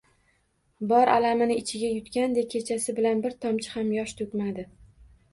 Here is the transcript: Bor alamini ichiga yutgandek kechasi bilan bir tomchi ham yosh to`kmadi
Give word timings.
Bor 0.91 1.09
alamini 1.15 1.57
ichiga 1.59 1.89
yutgandek 1.91 2.49
kechasi 2.53 2.95
bilan 2.99 3.21
bir 3.25 3.35
tomchi 3.45 3.75
ham 3.75 3.91
yosh 3.99 4.15
to`kmadi 4.23 4.65